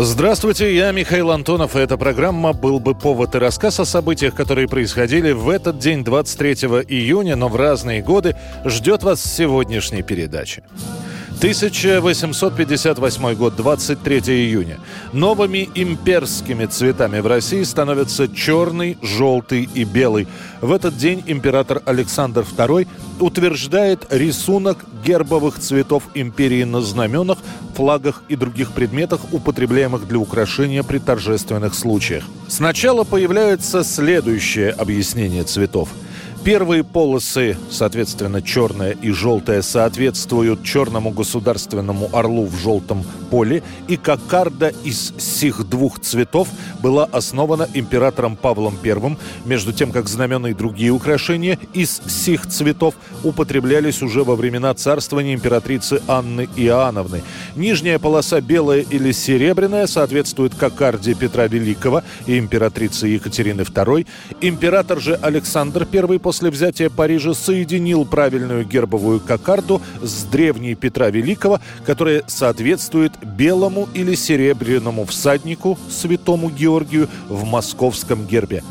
Здравствуйте, 0.00 0.76
я 0.76 0.92
Михаил 0.92 1.32
Антонов, 1.32 1.74
и 1.74 1.80
эта 1.80 1.96
программа 1.96 2.52
«Был 2.52 2.78
бы 2.78 2.94
повод» 2.94 3.34
и 3.34 3.38
рассказ 3.38 3.80
о 3.80 3.84
событиях, 3.84 4.32
которые 4.32 4.68
происходили 4.68 5.32
в 5.32 5.48
этот 5.48 5.80
день, 5.80 6.04
23 6.04 6.52
июня, 6.86 7.34
но 7.34 7.48
в 7.48 7.56
разные 7.56 8.00
годы, 8.00 8.36
ждет 8.64 9.02
вас 9.02 9.18
в 9.18 9.26
сегодняшней 9.26 10.02
передаче. 10.02 10.62
1858 11.38 13.34
год, 13.36 13.54
23 13.54 14.18
июня. 14.18 14.80
Новыми 15.12 15.68
имперскими 15.76 16.66
цветами 16.66 17.20
в 17.20 17.28
России 17.28 17.62
становятся 17.62 18.26
черный, 18.26 18.98
желтый 19.02 19.68
и 19.72 19.84
белый. 19.84 20.26
В 20.60 20.72
этот 20.72 20.96
день 20.96 21.22
император 21.26 21.80
Александр 21.84 22.40
II 22.40 22.88
утверждает 23.20 24.04
рисунок 24.10 24.84
гербовых 25.06 25.60
цветов 25.60 26.02
империи 26.14 26.64
на 26.64 26.80
знаменах, 26.80 27.38
флагах 27.76 28.24
и 28.26 28.34
других 28.34 28.72
предметах, 28.72 29.20
употребляемых 29.30 30.08
для 30.08 30.18
украшения 30.18 30.82
при 30.82 30.98
торжественных 30.98 31.74
случаях. 31.74 32.24
Сначала 32.48 33.04
появляется 33.04 33.84
следующее 33.84 34.70
объяснение 34.70 35.44
цветов– 35.44 35.90
Первые 36.44 36.82
полосы, 36.82 37.58
соответственно, 37.70 38.40
черная 38.40 38.92
и 38.92 39.10
желтая, 39.10 39.60
соответствуют 39.60 40.62
черному 40.62 41.10
государственному 41.10 42.08
орлу 42.12 42.46
в 42.46 42.56
желтом 42.56 43.04
поле, 43.30 43.62
и 43.86 43.96
кокарда 43.96 44.72
из 44.84 45.12
сих 45.18 45.68
двух 45.68 46.00
цветов 46.00 46.48
была 46.80 47.04
основана 47.04 47.68
императором 47.74 48.36
Павлом 48.36 48.78
I, 48.82 49.16
между 49.44 49.72
тем, 49.72 49.90
как 49.92 50.08
знамена 50.08 50.50
и 50.50 50.54
другие 50.54 50.90
украшения 50.90 51.58
из 51.74 52.00
сих 52.06 52.46
цветов 52.46 52.94
употреблялись 53.24 54.00
уже 54.00 54.24
во 54.24 54.34
времена 54.34 54.72
царствования 54.72 55.34
императрицы 55.34 56.00
Анны 56.06 56.48
Иоанновны. 56.56 57.22
Нижняя 57.56 57.98
полоса 57.98 58.40
белая 58.40 58.80
или 58.80 59.12
серебряная 59.12 59.86
соответствует 59.86 60.54
кокарде 60.54 61.14
Петра 61.14 61.46
Великого 61.46 62.02
и 62.26 62.38
императрицы 62.38 63.08
Екатерины 63.08 63.62
II. 63.62 64.06
Император 64.40 65.00
же 65.00 65.14
Александр 65.16 65.86
I 65.92 66.18
после 66.18 66.37
взятия 66.46 66.90
Парижа 66.90 67.34
соединил 67.34 68.04
правильную 68.04 68.64
гербовую 68.64 69.20
кокарду 69.20 69.82
с 70.00 70.22
древней 70.24 70.74
Петра 70.74 71.10
Великого, 71.10 71.60
которая 71.84 72.22
соответствует 72.28 73.12
белому 73.22 73.88
или 73.94 74.14
серебряному 74.14 75.04
всаднику 75.04 75.76
святому 75.90 76.50
Георгию 76.50 77.08
в 77.28 77.44
московском 77.44 78.26
гербе. 78.26 78.62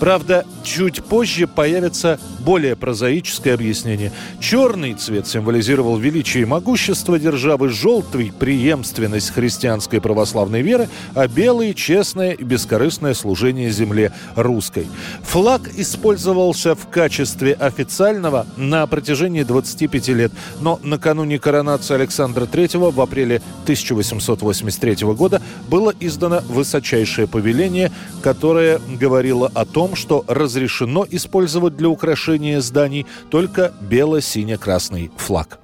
Правда, 0.00 0.46
чуть 0.62 1.02
позже 1.02 1.46
появится 1.46 2.20
более 2.40 2.76
прозаическое 2.76 3.54
объяснение. 3.54 4.12
Черный 4.40 4.94
цвет 4.94 5.26
символизировал 5.26 5.98
величие 5.98 6.44
и 6.44 6.46
могущество 6.46 7.18
державы, 7.18 7.68
желтый– 7.68 8.32
преемственность 8.38 9.30
христианской 9.30 10.00
православной 10.00 10.62
веры, 10.62 10.88
а 11.14 11.26
белый– 11.26 11.74
честное 11.74 12.32
и 12.32 12.44
бескорыстное 12.44 13.14
служение 13.14 13.70
земле 13.70 14.12
русской. 14.36 14.86
Флаг 15.22 15.62
использовался 15.76 16.74
в 16.74 16.88
качестве 16.88 17.52
официального 17.54 18.46
на 18.56 18.86
протяжении 18.86 19.42
25 19.42 20.08
лет, 20.08 20.32
но 20.60 20.78
накануне 20.82 21.38
коронации 21.38 21.94
Александра 21.94 22.44
III 22.46 22.92
в 22.92 23.00
апреле 23.00 23.42
1883 23.64 25.06
года 25.14 25.42
было 25.68 25.92
издано 26.00 26.40
высочайшее 26.48 27.26
повеление, 27.26 27.90
которое 28.22 28.80
говорило 29.00 29.50
о 29.54 29.64
том, 29.64 29.87
том, 29.88 29.96
что 29.96 30.24
разрешено 30.26 31.06
использовать 31.10 31.76
для 31.76 31.88
украшения 31.88 32.60
зданий 32.60 33.06
только 33.30 33.72
бело-сине-красный 33.80 35.10
флаг. 35.16 35.58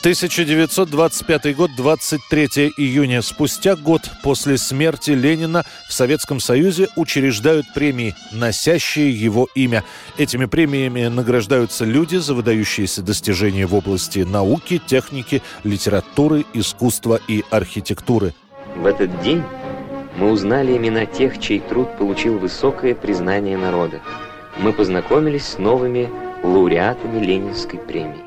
1925 0.00 1.56
год, 1.56 1.70
23 1.76 2.46
июня. 2.76 3.22
Спустя 3.22 3.74
год 3.74 4.08
после 4.22 4.56
смерти 4.56 5.10
Ленина 5.10 5.64
в 5.88 5.92
Советском 5.92 6.38
Союзе 6.38 6.86
учреждают 6.94 7.66
премии, 7.74 8.14
носящие 8.30 9.10
его 9.10 9.48
имя. 9.56 9.82
Этими 10.16 10.44
премиями 10.44 11.08
награждаются 11.08 11.84
люди 11.84 12.16
за 12.18 12.34
выдающиеся 12.34 13.02
достижения 13.02 13.66
в 13.66 13.74
области 13.74 14.20
науки, 14.20 14.80
техники, 14.86 15.42
литературы, 15.64 16.44
искусства 16.54 17.18
и 17.26 17.44
архитектуры. 17.50 18.32
В 18.76 18.86
этот 18.86 19.20
день 19.22 19.42
мы 20.16 20.30
узнали 20.30 20.76
имена 20.76 21.06
тех, 21.06 21.38
чей 21.38 21.60
труд 21.60 21.96
получил 21.98 22.38
высокое 22.38 22.94
признание 22.94 23.56
народа. 23.56 24.00
Мы 24.58 24.72
познакомились 24.72 25.46
с 25.46 25.58
новыми 25.58 26.08
лауреатами 26.42 27.24
Ленинской 27.24 27.78
премии. 27.78 28.26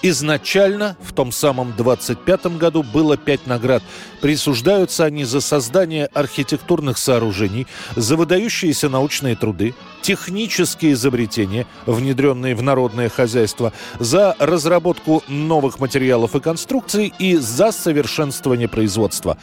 Изначально 0.00 0.96
в 1.00 1.12
том 1.12 1.32
самом 1.32 1.74
25 1.76 2.56
году 2.56 2.84
было 2.84 3.16
пять 3.16 3.48
наград. 3.48 3.82
Присуждаются 4.20 5.04
они 5.04 5.24
за 5.24 5.40
создание 5.40 6.06
архитектурных 6.06 6.98
сооружений, 6.98 7.66
за 7.96 8.16
выдающиеся 8.16 8.88
научные 8.88 9.34
труды, 9.34 9.74
технические 10.02 10.92
изобретения, 10.92 11.66
внедренные 11.84 12.54
в 12.54 12.62
народное 12.62 13.08
хозяйство, 13.08 13.72
за 13.98 14.36
разработку 14.38 15.24
новых 15.26 15.80
материалов 15.80 16.36
и 16.36 16.40
конструкций 16.40 17.12
и 17.18 17.36
за 17.36 17.72
совершенствование 17.72 18.68
производства. 18.68 19.36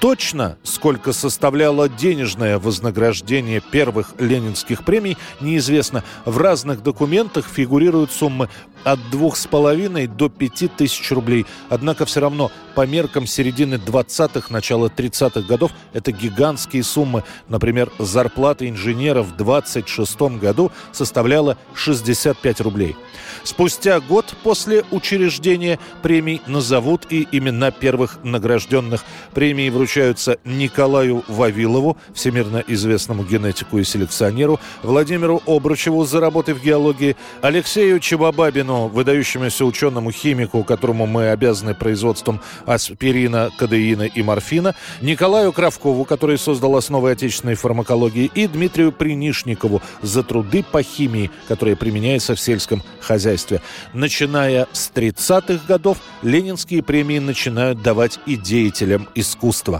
Точно, 0.00 0.58
сколько 0.62 1.12
составляло 1.12 1.88
денежное 1.88 2.58
вознаграждение 2.58 3.60
первых 3.60 4.12
ленинских 4.18 4.84
премий, 4.84 5.16
неизвестно. 5.40 6.04
В 6.26 6.36
разных 6.36 6.82
документах 6.82 7.46
фигурируют 7.46 8.12
суммы 8.12 8.50
от 8.84 9.00
двух 9.10 9.36
с 9.36 9.46
половиной 9.46 10.06
до 10.06 10.28
пяти 10.28 10.68
тысяч 10.68 11.10
рублей. 11.10 11.46
Однако 11.70 12.04
все 12.04 12.20
равно 12.20 12.52
по 12.76 12.86
меркам 12.86 13.26
середины 13.26 13.76
20-х, 13.76 14.46
начала 14.50 14.86
30-х 14.86 15.40
годов 15.40 15.72
это 15.92 16.12
гигантские 16.12 16.84
суммы. 16.84 17.24
Например, 17.48 17.90
зарплата 17.98 18.68
инженера 18.68 19.22
в 19.22 19.36
26 19.36 20.20
году 20.38 20.70
составляла 20.92 21.58
65 21.74 22.60
рублей. 22.60 22.96
Спустя 23.42 23.98
год 24.00 24.34
после 24.42 24.84
учреждения 24.90 25.78
премий 26.02 26.42
назовут 26.46 27.06
и 27.10 27.26
имена 27.32 27.70
первых 27.70 28.18
награжденных. 28.22 29.04
Премии 29.34 29.70
вручаются 29.86 30.38
Николаю 30.44 31.22
Вавилову, 31.28 31.96
всемирно 32.12 32.64
известному 32.66 33.22
генетику 33.22 33.78
и 33.78 33.84
селекционеру, 33.84 34.58
Владимиру 34.82 35.40
Обручеву 35.46 36.04
за 36.04 36.18
работы 36.18 36.54
в 36.54 36.60
геологии, 36.60 37.14
Алексею 37.40 38.00
Чебабабину, 38.00 38.88
выдающемуся 38.88 39.64
ученому-химику, 39.64 40.64
которому 40.64 41.06
мы 41.06 41.28
обязаны 41.28 41.72
производством 41.72 42.40
аспирина, 42.66 43.52
кадеина 43.56 44.02
и 44.02 44.22
морфина, 44.24 44.74
Николаю 45.02 45.52
Кравкову, 45.52 46.04
который 46.04 46.36
создал 46.36 46.74
основы 46.74 47.12
отечественной 47.12 47.54
фармакологии, 47.54 48.28
и 48.34 48.48
Дмитрию 48.48 48.90
Принишникову 48.90 49.82
за 50.02 50.24
труды 50.24 50.64
по 50.64 50.82
химии, 50.82 51.30
которые 51.46 51.76
применяются 51.76 52.34
в 52.34 52.40
сельском 52.40 52.82
хозяйстве. 53.00 53.62
Начиная 53.92 54.66
с 54.72 54.90
30-х 54.92 55.64
годов 55.68 55.98
ленинские 56.22 56.82
премии 56.82 57.20
начинают 57.20 57.82
давать 57.82 58.18
и 58.26 58.34
деятелям 58.34 59.08
искусства. 59.14 59.75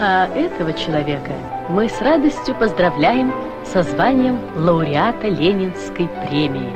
А 0.00 0.28
этого 0.28 0.72
человека 0.72 1.32
мы 1.68 1.88
с 1.88 2.00
радостью 2.00 2.54
поздравляем 2.54 3.34
со 3.66 3.82
званием 3.82 4.38
лауреата 4.54 5.26
Ленинской 5.26 6.08
премии. 6.24 6.72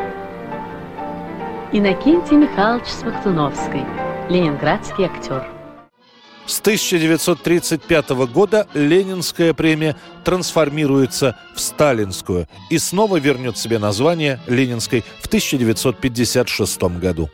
Иннокентий 1.71 2.37
Михайлович 2.37 2.89
Смоктуновский, 2.89 3.85
ленинградский 4.29 5.05
актер. 5.05 5.47
С 6.47 6.59
1935 6.59 8.11
года 8.27 8.67
Ленинская 8.75 9.55
премия 9.55 9.95
трансформируется 10.25 11.37
в 11.55 11.61
Сталинскую 11.61 12.49
и 12.71 12.79
снова 12.79 13.19
вернет 13.21 13.57
себе 13.57 13.79
название 13.79 14.41
Ленинской 14.49 15.05
в 15.21 15.29
1956 15.29 16.83
году. 16.99 17.31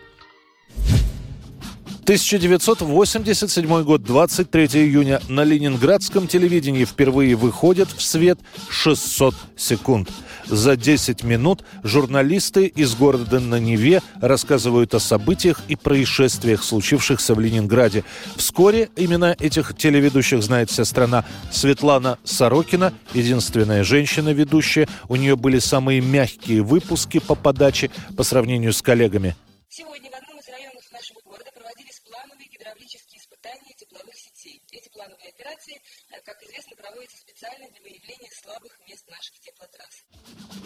1987 2.09 3.83
год, 3.83 4.03
23 4.03 4.67
июня. 4.83 5.21
На 5.29 5.45
ленинградском 5.45 6.27
телевидении 6.27 6.87
впервые 6.87 7.37
выходит 7.37 7.91
в 7.91 8.01
свет 8.01 8.39
600 8.71 9.35
секунд. 9.59 10.09
За 10.47 10.75
10 10.75 11.23
минут 11.23 11.65
журналисты 11.83 12.65
из 12.65 12.95
города 12.95 13.41
на 13.41 13.61
Неве 13.61 14.01
рассказывают 14.23 14.95
о 14.95 15.01
событиях 15.01 15.61
и 15.69 15.77
происшествиях, 15.77 16.65
случившихся 16.65 17.35
в 17.35 17.41
Ленинграде. 17.41 18.05
Вскоре 18.37 18.89
имена 18.97 19.37
этих 19.39 19.77
телеведущих 19.77 20.43
знает 20.43 20.71
вся 20.71 20.87
страна. 20.87 21.27
Светлана 21.53 22.19
Сорокина, 22.25 22.95
единственная 23.13 23.85
женщина-ведущая. 23.85 24.89
У 25.11 25.17
нее 25.17 25.37
были 25.37 25.59
самые 25.59 26.01
мягкие 26.01 26.63
выпуски 26.63 27.19
по 27.19 27.35
подаче 27.35 27.91
по 28.17 28.23
сравнению 28.23 28.73
с 28.73 28.81
коллегами. 28.81 29.37
Сегодня 29.71 30.11
в 30.11 30.15
одном 30.15 30.39
из 30.39 30.49
районов 30.49 30.83
нашего 30.91 31.21
города 31.27 31.51
проводились 31.55 32.01
плановые 32.09 32.49
гидравлические 32.69 33.21
испытания 33.21 33.73
тепловых 33.77 34.15
сетей. 34.49 34.61
Эти 34.73 34.89
плановые 34.93 35.31
операции, 35.31 35.75
э, 36.11 36.17
как 36.25 36.37
известно, 36.43 36.77
проводятся 36.77 37.19
специально 37.19 37.67
для 37.71 37.81
выявления 37.83 38.31
слабых 38.43 38.73
мест 38.89 39.05
наших 39.11 39.35
теплотрасс. 39.41 40.05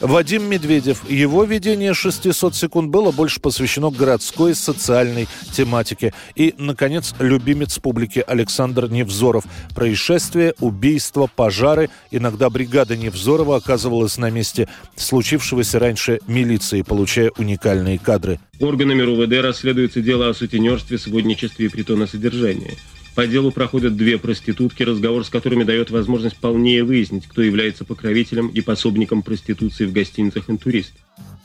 Вадим 0.01 0.45
Медведев. 0.49 1.09
Его 1.09 1.45
ведение 1.45 1.95
600 1.95 2.55
секунд 2.55 2.91
было 2.91 3.13
больше 3.13 3.41
посвящено 3.41 3.91
городской 3.91 4.55
социальной 4.55 5.29
тематике. 5.53 6.13
И, 6.35 6.55
наконец, 6.59 7.15
любимец 7.19 7.79
публики 7.79 8.25
Александр 8.27 8.89
Невзоров. 8.89 9.45
Происшествия, 9.75 10.55
убийства, 10.61 11.29
пожары. 11.35 11.91
Иногда 12.11 12.51
бригада 12.51 12.97
Невзорова 12.97 13.57
оказывалась 13.57 14.19
на 14.19 14.31
месте 14.31 14.69
случившегося 14.97 15.79
раньше 15.79 16.21
милиции, 16.27 16.83
получая 16.83 17.31
уникальные 17.37 17.99
кадры. 17.99 18.41
Органами 18.61 19.03
РУВД 19.03 19.43
расследуется 19.43 20.01
дело 20.01 20.29
о 20.29 20.35
сутенерстве, 20.35 20.99
сводничестве 20.99 21.67
и 21.67 21.69
притоносодержании. 21.69 22.77
По 23.15 23.27
делу 23.27 23.51
проходят 23.51 23.97
две 23.97 24.17
проститутки, 24.17 24.83
разговор 24.83 25.25
с 25.25 25.29
которыми 25.29 25.65
дает 25.65 25.91
возможность 25.91 26.37
полнее 26.37 26.83
выяснить, 26.83 27.27
кто 27.27 27.43
является 27.43 27.85
покровителем 27.85 28.49
и 28.49 28.63
пособником 28.63 29.23
проституции 29.23 29.85
в 29.85 29.93
гостиницах 29.93 30.49
«Интурист». 30.49 30.95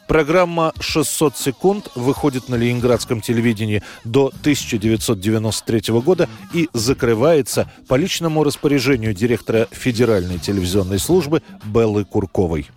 Программа 0.08 0.72
«600 0.80 1.34
секунд» 1.36 1.90
выходит 1.94 2.48
на 2.48 2.56
ленинградском 2.56 3.20
телевидении 3.20 3.84
до 4.06 4.28
1993 4.28 5.82
года 6.00 6.30
и 6.54 6.70
закрывается 6.72 7.70
по 7.90 7.96
личному 7.96 8.46
распоряжению 8.46 9.14
директора 9.14 9.68
Федеральной 9.72 10.40
телевизионной 10.40 11.00
службы 11.00 11.42
Беллы 11.66 12.06
Курковой. 12.06 12.68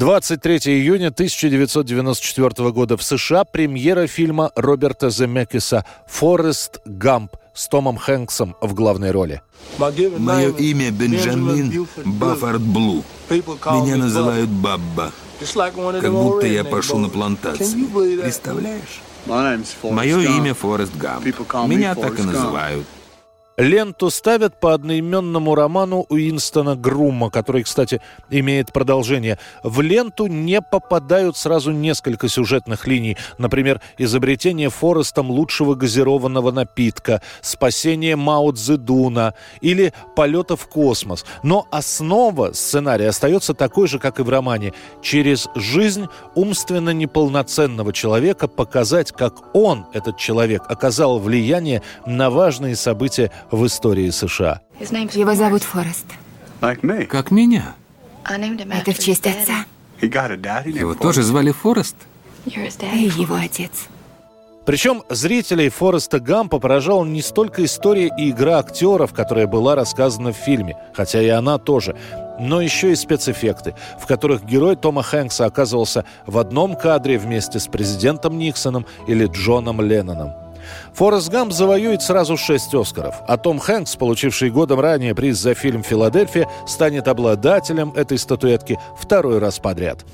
23 0.00 0.60
июня 0.80 1.08
1994 1.08 2.70
года 2.70 2.96
в 2.96 3.02
США 3.02 3.44
премьера 3.44 4.06
фильма 4.06 4.50
Роберта 4.56 5.10
Земекиса 5.10 5.84
«Форест 6.06 6.80
Гамп» 6.86 7.36
с 7.52 7.68
Томом 7.68 7.98
Хэнксом 7.98 8.56
в 8.62 8.72
главной 8.72 9.10
роли. 9.10 9.42
Мое 9.76 10.52
имя 10.52 10.90
Бенджамин 10.90 11.86
Баффард 12.06 12.62
Блу. 12.62 13.04
Меня 13.28 13.96
называют 13.96 14.48
Бабба. 14.48 15.12
Как 16.00 16.12
будто 16.12 16.46
я 16.46 16.64
пошел 16.64 16.96
на 16.96 17.10
плантацию. 17.10 17.86
Представляешь? 18.22 19.02
Мое 19.82 20.18
имя 20.18 20.54
Форест 20.54 20.96
Гамп. 20.96 21.26
Меня 21.66 21.94
так 21.94 22.18
и 22.18 22.22
называют. 22.22 22.86
Ленту 23.60 24.08
ставят 24.08 24.58
по 24.58 24.72
одноименному 24.72 25.54
роману 25.54 26.06
Уинстона 26.08 26.76
Грума, 26.76 27.28
который, 27.28 27.62
кстати, 27.62 28.00
имеет 28.30 28.72
продолжение. 28.72 29.38
В 29.62 29.82
ленту 29.82 30.28
не 30.28 30.62
попадают 30.62 31.36
сразу 31.36 31.70
несколько 31.70 32.28
сюжетных 32.30 32.86
линий. 32.86 33.18
Например, 33.36 33.82
изобретение 33.98 34.70
Форестом 34.70 35.30
лучшего 35.30 35.74
газированного 35.74 36.52
напитка, 36.52 37.20
спасение 37.42 38.16
Мао 38.16 38.50
Цзэдуна 38.50 39.34
или 39.60 39.92
полета 40.16 40.56
в 40.56 40.66
космос. 40.66 41.26
Но 41.42 41.66
основа 41.70 42.52
сценария 42.54 43.08
остается 43.08 43.52
такой 43.52 43.88
же, 43.88 43.98
как 43.98 44.20
и 44.20 44.22
в 44.22 44.30
романе. 44.30 44.72
Через 45.02 45.48
жизнь 45.54 46.06
умственно 46.34 46.90
неполноценного 46.94 47.92
человека 47.92 48.48
показать, 48.48 49.12
как 49.12 49.54
он, 49.54 49.84
этот 49.92 50.16
человек, 50.16 50.62
оказал 50.66 51.18
влияние 51.18 51.82
на 52.06 52.30
важные 52.30 52.74
события 52.74 53.30
в 53.50 53.66
истории 53.66 54.10
США. 54.10 54.60
Его 54.78 55.34
зовут 55.34 55.62
Форест. 55.62 56.06
Как 56.60 57.30
меня. 57.30 57.74
Это 58.24 58.92
в 58.92 58.98
честь 58.98 59.26
отца. 59.26 59.64
Его 60.00 60.94
тоже 60.94 61.22
звали 61.22 61.52
Форест? 61.52 61.96
И 62.46 62.50
его 62.50 63.34
отец. 63.34 63.70
Причем 64.66 65.02
зрителей 65.08 65.68
Фореста 65.68 66.20
Гампа 66.20 66.58
поражала 66.58 67.04
не 67.04 67.22
столько 67.22 67.64
история 67.64 68.12
и 68.16 68.30
игра 68.30 68.58
актеров, 68.58 69.12
которая 69.12 69.46
была 69.46 69.74
рассказана 69.74 70.32
в 70.32 70.36
фильме, 70.36 70.76
хотя 70.94 71.20
и 71.20 71.28
она 71.28 71.58
тоже, 71.58 71.96
но 72.38 72.60
еще 72.60 72.92
и 72.92 72.94
спецэффекты, 72.94 73.74
в 73.98 74.06
которых 74.06 74.44
герой 74.44 74.76
Тома 74.76 75.02
Хэнкса 75.02 75.46
оказывался 75.46 76.04
в 76.26 76.38
одном 76.38 76.76
кадре 76.76 77.18
вместе 77.18 77.58
с 77.58 77.66
президентом 77.66 78.38
Никсоном 78.38 78.86
или 79.08 79.26
Джоном 79.26 79.80
Ленноном. 79.80 80.34
Форест 80.94 81.30
Гамп 81.30 81.52
завоюет 81.52 82.02
сразу 82.02 82.36
шесть 82.36 82.74
«Оскаров», 82.74 83.16
а 83.26 83.36
Том 83.36 83.58
Хэнкс, 83.58 83.96
получивший 83.96 84.50
годом 84.50 84.80
ранее 84.80 85.14
приз 85.14 85.38
за 85.38 85.54
фильм 85.54 85.82
«Филадельфия», 85.82 86.48
станет 86.66 87.08
обладателем 87.08 87.92
этой 87.92 88.18
статуэтки 88.18 88.78
второй 88.98 89.38
раз 89.38 89.58
подряд. 89.58 90.04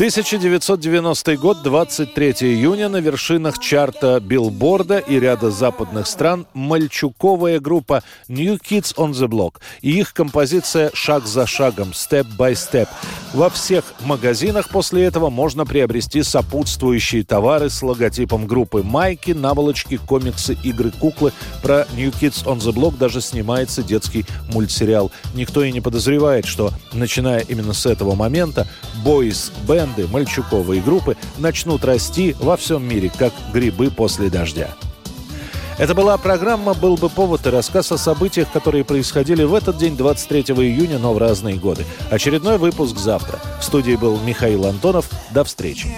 1990 0.00 1.36
год, 1.36 1.62
23 1.62 2.30
июня, 2.40 2.88
на 2.88 3.02
вершинах 3.02 3.58
чарта 3.58 4.18
Билборда 4.18 4.96
и 4.96 5.20
ряда 5.20 5.50
западных 5.50 6.06
стран 6.06 6.46
мальчуковая 6.54 7.60
группа 7.60 8.02
New 8.26 8.58
Kids 8.58 8.94
on 8.96 9.10
the 9.10 9.28
Block 9.28 9.56
и 9.82 9.98
их 9.98 10.14
композиция 10.14 10.90
«Шаг 10.94 11.26
за 11.26 11.46
шагом», 11.46 11.90
«Step 11.90 12.26
by 12.38 12.52
Step». 12.52 12.88
Во 13.34 13.50
всех 13.50 13.84
магазинах 14.00 14.70
после 14.70 15.04
этого 15.04 15.28
можно 15.28 15.66
приобрести 15.66 16.22
сопутствующие 16.22 17.22
товары 17.22 17.68
с 17.68 17.82
логотипом 17.82 18.46
группы 18.46 18.82
майки, 18.82 19.32
наволочки, 19.32 19.98
комиксы, 19.98 20.56
игры, 20.64 20.92
куклы. 20.92 21.32
Про 21.62 21.86
New 21.94 22.10
Kids 22.10 22.46
on 22.46 22.58
the 22.58 22.72
Block 22.72 22.96
даже 22.96 23.20
снимается 23.20 23.82
детский 23.82 24.24
мультсериал. 24.50 25.12
Никто 25.34 25.62
и 25.62 25.70
не 25.70 25.82
подозревает, 25.82 26.46
что, 26.46 26.72
начиная 26.94 27.40
именно 27.40 27.74
с 27.74 27.84
этого 27.84 28.14
момента, 28.14 28.66
Boys 29.04 29.52
Band 29.68 29.89
банды, 29.90 30.08
мальчуковые 30.10 30.80
группы 30.80 31.16
начнут 31.38 31.84
расти 31.84 32.34
во 32.38 32.56
всем 32.56 32.86
мире, 32.86 33.10
как 33.16 33.32
грибы 33.52 33.90
после 33.90 34.30
дождя. 34.30 34.68
Это 35.78 35.94
была 35.94 36.18
программа 36.18 36.74
«Был 36.74 36.96
бы 36.96 37.08
повод» 37.08 37.46
и 37.46 37.50
рассказ 37.50 37.90
о 37.90 37.96
событиях, 37.96 38.52
которые 38.52 38.84
происходили 38.84 39.44
в 39.44 39.54
этот 39.54 39.78
день, 39.78 39.96
23 39.96 40.42
июня, 40.42 40.98
но 40.98 41.14
в 41.14 41.18
разные 41.18 41.56
годы. 41.56 41.86
Очередной 42.10 42.58
выпуск 42.58 42.98
завтра. 42.98 43.40
В 43.60 43.64
студии 43.64 43.96
был 43.96 44.18
Михаил 44.20 44.66
Антонов. 44.66 45.08
До 45.30 45.42
встречи. 45.42 45.88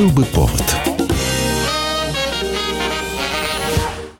Был 0.00 0.08
бы 0.12 0.24
повод. 0.24 0.59